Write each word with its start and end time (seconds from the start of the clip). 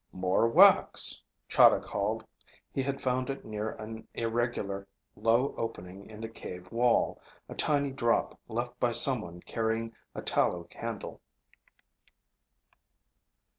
"More 0.11 0.47
wax," 0.47 1.21
Chahda 1.47 1.79
called. 1.79 2.25
He 2.73 2.81
had 2.81 2.99
found 2.99 3.29
it 3.29 3.45
near 3.45 3.69
an 3.73 4.07
irregular 4.15 4.87
low 5.15 5.53
opening 5.57 6.09
in 6.09 6.19
the 6.19 6.27
cave 6.27 6.71
wall, 6.71 7.21
a 7.47 7.53
tiny 7.53 7.91
drop 7.91 8.39
left 8.47 8.79
by 8.79 8.93
someone 8.93 9.41
carrying 9.41 9.93
a 10.15 10.23
tallow 10.23 10.63
candle. 10.63 11.21